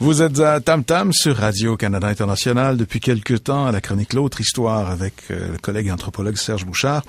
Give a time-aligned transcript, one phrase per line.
[0.00, 4.40] Vous êtes à Tam Tam sur Radio-Canada International depuis quelque temps à la chronique L'autre
[4.40, 7.02] histoire avec euh, le collègue anthropologue Serge Bouchard.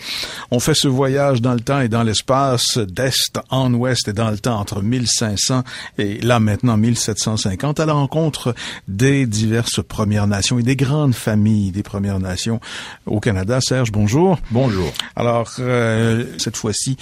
[0.50, 4.32] On fait ce voyage dans le temps et dans l'espace, d'est en ouest et dans
[4.32, 5.64] le temps entre 1500
[6.00, 8.56] et là maintenant 1750 à la rencontre
[8.88, 12.60] des diverses Premières Nations et des grandes familles des Premières Nations
[13.06, 13.60] au Canada.
[13.62, 14.40] Serge, bonjour.
[14.50, 14.92] Bonjour.
[15.16, 16.98] Alors, euh, cette fois-ci,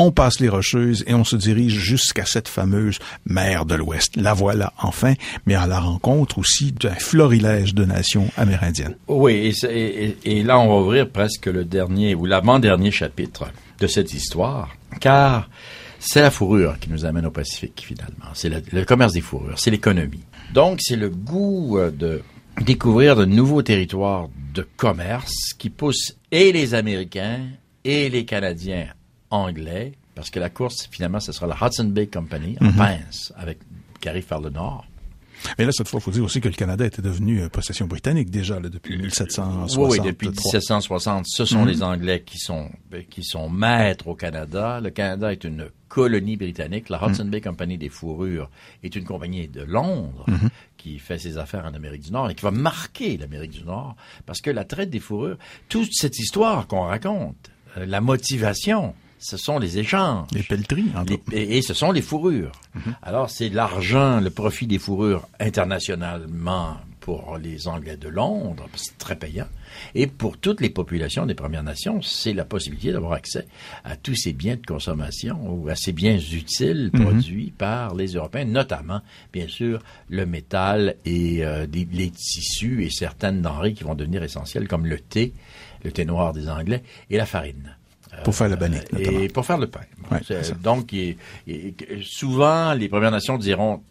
[0.00, 4.16] on passe les Rocheuses et on se dirige jusqu'à cette fameuse mer de l'Ouest.
[4.16, 5.12] La voilà enfin,
[5.44, 8.96] mais à la rencontre aussi d'un florilège de nations amérindiennes.
[9.08, 14.74] Oui, et, là on va ouvrir presque le dernier ou l'avant-dernier chapitre de cette histoire,
[15.00, 15.50] car
[15.98, 18.32] c'est la fourrure qui nous amène au Pacifique finalement.
[18.32, 20.24] C'est le commerce des fourrures, c'est l'économie.
[20.54, 22.22] Donc c'est le goût euh, de
[22.62, 27.40] découvrir de nouveaux territoires de commerce qui poussent et les Américains
[27.84, 28.86] et les Canadiens
[29.30, 32.76] anglais, parce que la course, finalement, ce sera la Hudson Bay Company, en mhm.
[32.76, 33.58] pince, avec,
[34.00, 34.86] qui arrive vers le nord.
[35.58, 37.86] Mais là, cette fois, il faut dire aussi que le Canada était devenu euh, possession
[37.86, 39.90] britannique déjà depuis 1760.
[39.90, 41.68] Oui, depuis 1760, ce sont mhm.
[41.68, 44.80] les Anglais qui sont euh, qui sont maîtres au Canada.
[44.80, 46.88] Le Canada est une colonie britannique.
[46.88, 47.30] La Hudson mhm.
[47.30, 48.50] Bay Company des fourrures
[48.82, 50.26] est une compagnie de Londres
[50.76, 53.96] qui fait ses affaires en Amérique du Nord et qui va marquer l'Amérique du Nord
[54.26, 55.36] parce que la traite des fourrures,
[55.68, 60.26] toute cette histoire qu'on raconte, euh, la motivation, ce sont les échanges.
[60.32, 60.90] Les pelleteries.
[61.32, 62.52] et, ce sont les fourrures.
[62.74, 62.94] Mhm.
[63.02, 69.16] Alors, c'est l'argent, le profit des fourrures internationalement pour les Anglais de Londres, c'est très
[69.16, 69.46] payant.
[69.94, 73.46] Et pour toutes les populations des Premières Nations, c'est la possibilité d'avoir accès
[73.84, 77.02] à tous ces biens de consommation ou à ces biens utiles mhm.
[77.02, 79.00] produits par les Européens, notamment,
[79.32, 84.68] bien sûr, le métal et euh, les tissus et certaines denrées qui vont devenir essentielles,
[84.68, 85.32] comme le thé,
[85.84, 87.76] le thé noir des Anglais, et la farine.
[88.24, 89.80] Pour faire le euh, Et pour faire le pain.
[90.62, 90.94] donc,
[92.02, 93.82] souvent, les Premières Nations diront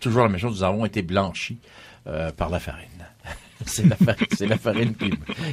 [0.00, 1.58] toujours la même chose, nous avons été blanchis
[2.06, 2.88] euh, par la farine.
[3.66, 3.96] c'est la,
[4.46, 5.10] la, farine qui,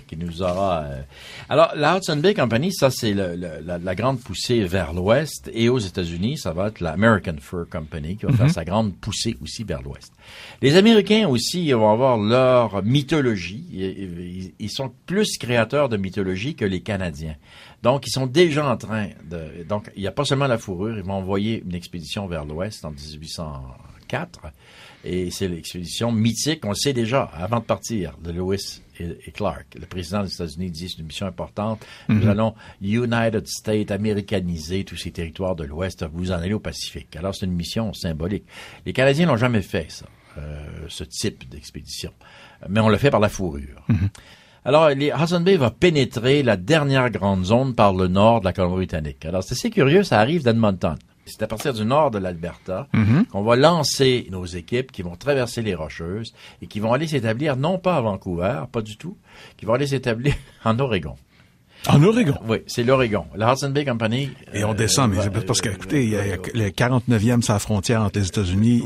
[0.07, 0.83] qui, nous aura.
[0.83, 1.01] Euh.
[1.49, 5.49] Alors, la Hudson Bay Company, ça, c'est la, la, grande poussée vers l'ouest.
[5.53, 8.53] Et aux États-Unis, ça va être l'American Fur Company qui va faire mm-hmm.
[8.53, 10.11] sa grande poussée aussi vers l'ouest.
[10.61, 13.65] Les Américains aussi vont avoir leur mythologie.
[13.71, 17.35] Ils, ils sont plus créateurs de mythologie que les Canadiens.
[17.83, 19.63] Donc, ils sont déjà en train de...
[19.67, 22.85] Donc, il n'y a pas seulement la fourrure, ils vont envoyer une expédition vers l'ouest
[22.85, 22.91] en
[24.11, 24.39] 1804.
[25.03, 29.65] Et c'est l'expédition mythique, on le sait déjà, avant de partir, de Lewis et, Clark.
[29.79, 31.83] Le président des États-Unis dit c'est une mission importante.
[32.07, 32.29] Nous mhm.
[32.29, 36.05] allons United States, américaniser tous ces territoires de l'Ouest.
[36.13, 37.15] Vous en allez au Pacifique.
[37.15, 38.45] Alors, c'est une mission symbolique.
[38.85, 40.05] Les Canadiens n'ont jamais fait ça,
[40.37, 42.11] euh, ce type d'expédition.
[42.69, 43.83] Mais on le fait par la fourrure.
[43.87, 44.09] Mhm.
[44.63, 48.53] Alors, les Hudson Bay va pénétrer la dernière grande zone par le nord de la
[48.53, 49.25] Colombie-Britannique.
[49.25, 50.97] Alors, c'est assez curieux, ça arrive d'Edmonton.
[51.25, 53.25] C'est à partir du nord de l'Alberta mhm.
[53.27, 57.55] qu'on va lancer nos équipes qui vont traverser les Rocheuses et qui vont aller s'établir
[57.57, 59.17] non pas à Vancouver, pas du tout,
[59.57, 60.33] qui vont aller s'établir
[60.65, 61.15] en Oregon.
[61.87, 62.35] En Oregon?
[62.47, 63.25] Oui, c'est l'Oregon.
[63.35, 64.29] La Hudson Bay Company.
[64.53, 67.59] Et on descend, mais c'est parce que, écoutez, il y a, le 49e, c'est la
[67.59, 68.83] frontière entre les États-Unis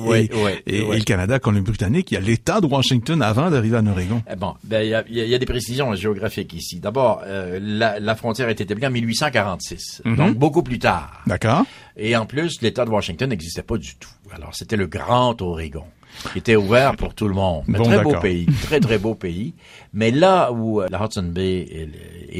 [0.66, 2.12] et, le Canada, Colombie-Britannique.
[2.12, 4.24] Il y a l'État de Washington avant d'arriver en Oregon.
[4.32, 6.80] Eh bon, ben, il, y a, il y a des précisions géographiques ici.
[6.80, 10.16] D'abord, euh, la, la, frontière a été établie en 1846, mhm.
[10.16, 11.22] donc beaucoup plus tard.
[11.28, 11.66] D'accord.
[11.98, 14.10] Et en plus, l'État de Washington n'existait pas du tout.
[14.34, 15.86] Alors, c'était le Grand Oregon
[16.32, 17.64] qui était ouvert pour tout le monde.
[17.74, 19.54] Un très beau pays, très très beau pays.
[19.94, 21.90] Mais là où euh, la Hudson Bay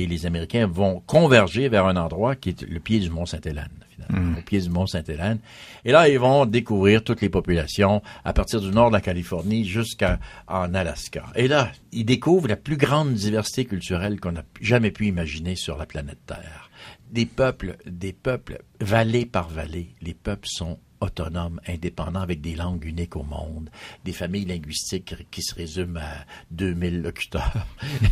[0.02, 3.70] et, les Américains vont converger vers un endroit qui est le pied du Mont Sainte-Hélène.
[3.90, 4.38] Finalement, hmm.
[4.38, 5.40] au pied du Mont Sainte-Hélène.
[5.86, 9.66] Et là, ils vont découvrir toutes les populations à partir du nord de la Californie
[9.66, 10.18] jusqu'en
[10.48, 11.26] Alaska.
[11.36, 15.78] Et là, ils découvrent la plus grande diversité culturelle qu'on a jamais pu imaginer sur
[15.78, 16.70] la planète Terre.
[17.10, 22.86] Des peuples, des peuples, vallée par vallée, les peuples sont autonome, indépendant, avec des langues
[22.86, 23.70] uniques au monde,
[24.04, 27.66] des familles linguistiques qui se résument à 2000 locuteurs.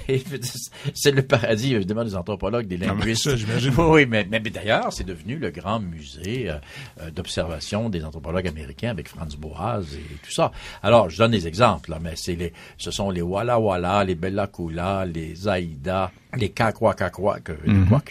[0.94, 3.30] c'est le paradis, évidemment, des anthropologues, des linguistes.
[3.78, 6.58] oui, mais, mais, d'ailleurs, c'est devenu le grand musée euh,
[7.02, 10.52] euh, d'observation des anthropologues américains avec Franz Boas et tout ça.
[10.82, 14.16] Alors, je donne des exemples, là, mais c'est les, ce sont les Walla Walla, les
[14.16, 18.02] Bella Kula, les Aïda, les Kakwa Kakwa, les mm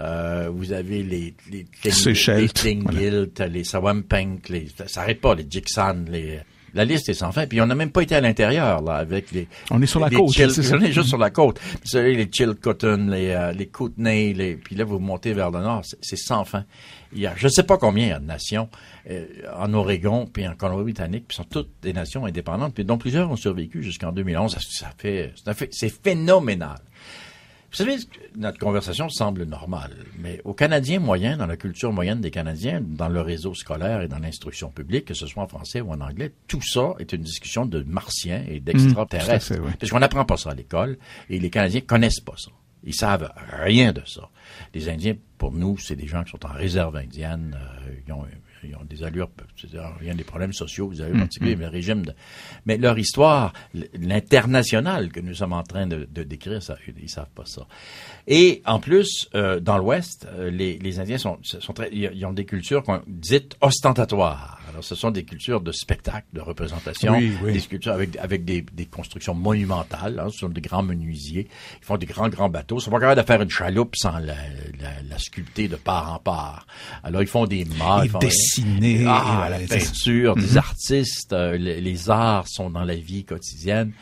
[0.00, 2.48] euh, vous avez les, les, les,
[2.92, 6.40] les les Sawampink, les, ça n'arrête pas, les Jixan, les,
[6.74, 7.46] la liste est sans fin.
[7.46, 9.48] Puis on n'a même pas été à l'intérieur, là, avec les...
[9.70, 10.32] On est sur la côte.
[10.32, 11.60] Chill, on est juste sur la côte.
[11.60, 15.82] Vous les Chilcotin, les, euh, les Kootenay, les, puis là, vous montez vers le nord,
[16.00, 16.64] c'est sans fin.
[17.12, 18.68] Il y a, je ne sais pas combien il y a de nations
[19.08, 19.24] euh,
[19.56, 23.36] en Oregon puis en Colombie-Britannique, puis sont toutes des nations indépendantes, puis dont plusieurs ont
[23.36, 24.58] survécu jusqu'en 2011.
[24.58, 25.32] Ça, fait,
[25.70, 26.78] c'est phénoménal
[27.76, 27.96] Vous savez,
[28.36, 29.90] notre conversation semble normale,
[30.20, 34.06] mais aux Canadiens moyens, dans la culture moyenne des Canadiens, dans le réseau scolaire et
[34.06, 37.22] dans l'instruction publique, que ce soit en français ou en anglais, tout ça est une
[37.22, 39.54] discussion de martiens et d'extraterrestres.
[39.54, 40.98] Mmh, Parce qu'on n'apprend pas ça à l'école
[41.28, 42.52] et les Canadiens connaissent pas ça.
[42.84, 44.28] Ils savent rien de ça.
[44.72, 47.58] Les Indiens, pour nous, c'est des gens qui sont en réserve indienne.
[47.58, 48.24] Euh, ils ont
[48.68, 49.30] ils ont des allures,
[50.00, 51.58] rien des problèmes sociaux, des allures mm, particuliers, mm.
[51.58, 52.12] mais le régime de...
[52.66, 53.52] Mais leur histoire,
[53.94, 57.66] l'international que nous sommes en train de, décrire, ça, ils savent pas ça.
[58.26, 62.32] Et en plus, euh, dans l'Ouest, euh, les, les, Indiens sont, sont très, ils ont
[62.32, 64.60] des cultures dites ostentatoires.
[64.74, 68.86] Alors, ce sont des cultures de spectacle, de représentation, des cultures avec, avec des, des
[68.86, 70.18] constructions monumentales.
[70.18, 71.46] Hein, ce sont des grands menuisiers.
[71.80, 72.78] Ils font des grands, grands bateaux.
[72.78, 74.34] Ils sont pas capables de faire une chaloupe sans la,
[74.80, 76.66] la, la sculpter de part en part.
[77.04, 78.00] Alors, ils font des mâts.
[78.02, 78.18] Ils, font
[78.62, 79.04] dessiner.
[79.06, 80.58] Ah, la peinture, des mhm.
[80.58, 81.32] artistes.
[81.32, 83.92] Euh, les, arts sont dans la vie quotidienne.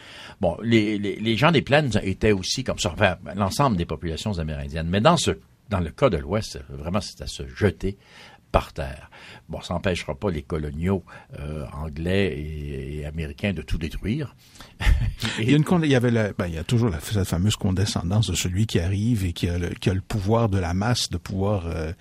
[0.41, 4.39] Bon, les, les, les gens des plaines étaient aussi comme ça, enfin, l'ensemble des populations
[4.39, 4.89] amérindiennes.
[4.89, 5.33] Mais dans ce
[5.69, 7.97] dans le cas de l'Ouest, vraiment, c'est à se jeter
[8.53, 9.11] par terre.
[9.49, 11.03] Bon, ça n'empêchera pas les coloniaux
[11.41, 14.37] euh, anglais et, américains de tout détruire.
[15.39, 17.57] il, y a une, il, y avait ben, il y a toujours la, cette fameuse
[17.57, 20.75] condescendance de celui qui arrive et qui a le, qui a le pouvoir de la
[20.75, 21.93] masse de pouvoir euh,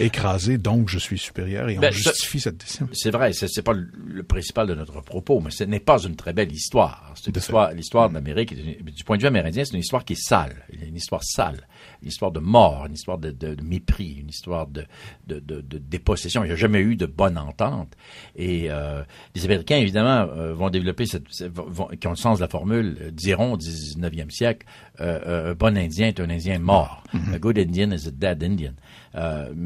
[0.00, 2.88] écraser, donc je suis supérieur et on ben, justifie cette décision.
[2.92, 6.32] C'est vrai, c'est pas le, principal de notre propos, mais ce n'est pas une très
[6.32, 7.14] belle histoire.
[7.14, 10.22] C'est l'histoire, l'histoire de l'Amérique, du point de vue amérindien, c'est une histoire qui est
[10.22, 11.66] sale, une histoire sale,
[12.02, 14.84] une histoire de mort, une histoire de, de, de mépris, une histoire de,
[15.26, 16.44] de, de, dépossession.
[16.44, 17.94] Il n'y a jamais eu de bonne entente.
[18.34, 19.02] Et euh,
[19.34, 22.96] les Américains, évidemment, euh, vont développer cette, vont, qui ont le sens de la formule,
[23.00, 24.66] euh, diront au 19e siècle,
[25.00, 27.02] euh, euh, un bon Indien est un Indien mort.
[27.12, 27.34] Mm-hmm.
[27.34, 28.74] A good Indian is a dead Indian.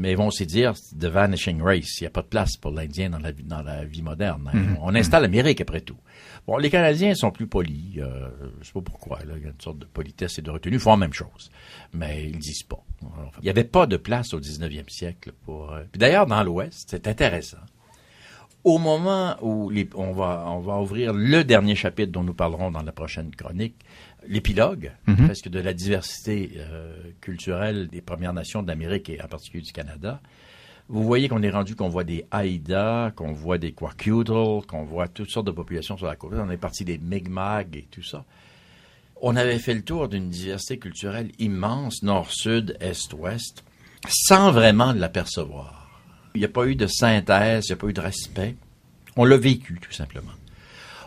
[0.01, 1.99] Mais ils vont aussi dire The Vanishing Race.
[1.99, 4.49] Il n'y a pas de place pour l'Indien dans la, dans la vie moderne.
[4.51, 4.57] Hein.
[4.57, 4.77] Mm-hmm.
[4.81, 5.97] On installe l'Amérique après tout.
[6.47, 7.99] Bon, les Canadiens sont plus polis.
[7.99, 8.29] Euh,
[8.61, 9.19] je sais pas pourquoi.
[9.19, 9.35] Là.
[9.37, 10.77] Il y a une sorte de politesse et de retenue.
[10.77, 11.51] Ils font la même chose.
[11.93, 12.83] Mais ils disent pas.
[13.03, 15.71] il n'y avait pas de place au 19e siècle pour...
[15.71, 15.83] Euh...
[15.93, 17.59] D'ailleurs, dans l'Ouest, c'est intéressant.
[18.63, 22.71] Au moment où les, on, va, on va ouvrir le dernier chapitre dont nous parlerons
[22.71, 23.75] dans la prochaine chronique,
[24.27, 29.63] l'épilogue, mm presque de la diversité euh, culturelle des Premières Nations d'Amérique et en particulier
[29.63, 30.19] du Canada,
[30.89, 35.07] vous voyez qu'on est rendu qu'on voit des Haïda, qu'on voit des Kwakiutl, qu'on voit
[35.07, 36.33] toutes sortes de populations sur la côte.
[36.35, 38.25] On est parti des Mi'kmaq et tout ça.
[39.21, 43.63] On avait fait le tour d'une diversité culturelle immense, nord-sud, est-ouest,
[44.09, 46.01] sans vraiment l'apercevoir.
[46.33, 48.55] Il n'y a pas eu de synthèse, il n'y a pas eu de respect.
[49.15, 50.31] On l'a vécu, tout simplement.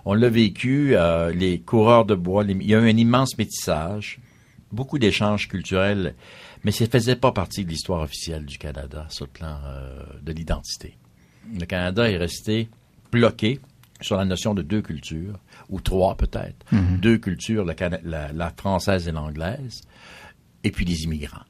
[0.04, 4.20] On l'a vécu, euh, les coureurs de bois, il y a eu un immense métissage,
[4.70, 6.14] beaucoup d'échanges culturels,
[6.62, 10.02] mais ça ne faisait pas partie de l'histoire officielle du Canada sur le plan euh,
[10.22, 10.96] de l'identité.
[11.58, 12.68] Le Canada est resté
[13.12, 13.60] bloqué
[14.00, 15.38] sur la notion de deux cultures,
[15.70, 17.00] ou trois peut-être, mm-hmm.
[17.00, 19.82] deux cultures, la, française et l'anglaise,
[20.64, 21.44] et puis les immigrants.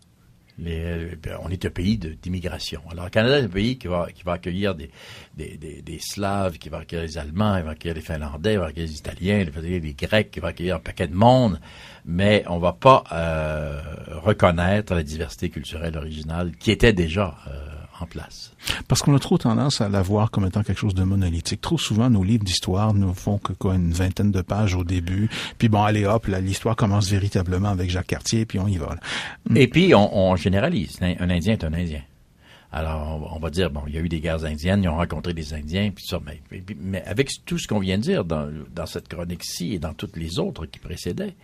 [0.65, 2.81] Euh, on est un pays d'immigration.
[2.91, 4.91] Alors, le Canada est un pays qui va, qui va accueillir des,
[5.37, 8.67] des, des, Slaves, qui va accueillir les Allemands, il va accueillir les Finlandais, il va
[8.67, 11.61] accueillir les Italiens, il va accueillir les Grecs, il va accueillir un paquet de monde,
[12.05, 13.81] mais on va pas euh,
[14.23, 18.53] reconnaître la diversité culturelle originale qui était déjà euh, en place.
[18.89, 21.61] Parce qu'on a trop tendance à la voir comme étant quelque chose de monolithique.
[21.61, 25.29] Trop souvent, nos livres d'histoire ne font que quoi, une vingtaine de pages au début.
[25.59, 28.97] Puis bon, allez hop, l'histoire commence véritablement avec Jacques Cartier, puis on y va.
[29.49, 29.57] Mm.
[29.57, 30.99] Et puis, on, généralise.
[31.01, 32.03] Un Indien est un Indien.
[32.73, 35.33] Alors, on va dire, bon, il y a eu des guerres indiennes, ils ont rencontré
[35.33, 36.41] des Indiens, puis ça, mais,
[36.81, 40.17] mais avec tout ce qu'on vient de dire dans, dans cette chronique-ci et dans toutes
[40.17, 41.37] les autres qui précédaient,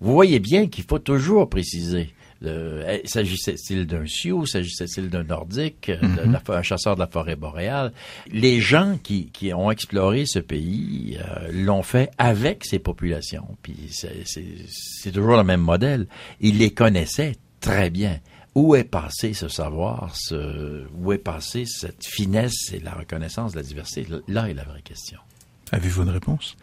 [0.00, 6.38] vous voyez bien qu'il faut toujours préciser eh, s'agissait-il d'un Sioux, s'agissait-il d'un Nordique, mm
[6.48, 7.92] un chasseur de la forêt boréale?
[8.32, 13.56] Les gens qui, qui ont exploré ce pays euh, l'ont fait avec ces populations.
[13.62, 16.06] Puis c'est toujours le même modèle.
[16.40, 18.18] Ils les connaissaient très bien.
[18.54, 23.58] Où est passé ce savoir, ce, où est passée cette finesse et la reconnaissance de
[23.58, 24.06] la diversité?
[24.26, 25.20] Là est la vraie question.
[25.70, 26.56] Avez-vous une réponse?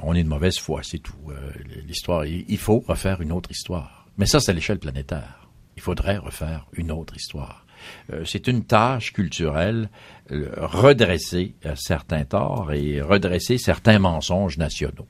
[0.00, 1.16] On est de mauvaise foi, c'est tout.
[1.28, 1.50] Euh,
[1.86, 3.97] l'histoire, il faut refaire une autre histoire.
[4.18, 5.48] Mais ça, c'est à l'échelle planétaire.
[5.76, 7.64] Il faudrait refaire une autre histoire.
[8.12, 9.90] Euh, c'est une tâche culturelle,
[10.32, 15.06] euh, redresser euh, certains torts et redresser certains mensonges nationaux.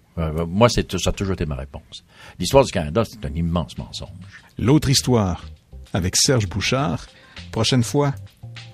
[0.46, 2.04] moi, c'est, ça a toujours été ma réponse.
[2.38, 4.08] L'histoire du Canada, c'est un immense mensonge.
[4.58, 5.44] L'autre histoire,
[5.92, 7.06] avec Serge Bouchard.
[7.52, 8.14] Prochaine fois,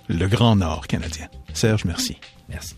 [0.09, 1.29] le Grand Nord canadien.
[1.53, 2.17] Serge, merci.
[2.49, 2.75] Merci.